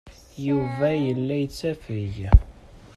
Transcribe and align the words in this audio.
Yuba 0.47 0.87
yella 1.03 1.35
yettafeg. 1.41 2.15